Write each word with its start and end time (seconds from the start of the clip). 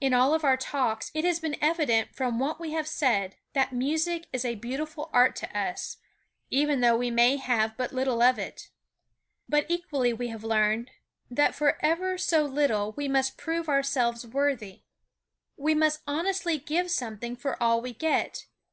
In 0.00 0.14
all 0.14 0.34
of 0.34 0.44
our 0.44 0.56
Talks 0.56 1.10
it 1.14 1.24
has 1.24 1.40
been 1.40 1.56
evident 1.60 2.14
from 2.14 2.38
what 2.38 2.60
we 2.60 2.70
have 2.74 2.86
said, 2.86 3.34
that 3.54 3.72
music 3.72 4.28
is 4.32 4.44
a 4.44 4.54
beautiful 4.54 5.10
art 5.12 5.34
to 5.34 5.58
us, 5.58 5.96
even 6.48 6.80
though 6.80 6.96
we 6.96 7.10
may 7.10 7.38
have 7.38 7.76
but 7.76 7.92
little 7.92 8.22
of 8.22 8.38
it. 8.38 8.70
But 9.48 9.66
equally 9.68 10.12
we 10.12 10.28
have 10.28 10.44
learned, 10.44 10.92
that 11.28 11.56
for 11.56 11.76
ever 11.84 12.16
so 12.16 12.44
little 12.44 12.92
we 12.92 13.08
must 13.08 13.36
prove 13.36 13.68
ourselves 13.68 14.24
worthy. 14.24 14.82
We 15.56 15.74
must 15.74 16.02
honestly 16.06 16.58
give 16.58 16.88
something 16.88 17.34
for 17.34 17.60
all 17.60 17.80
we 17.80 17.94
get. 17.94 18.46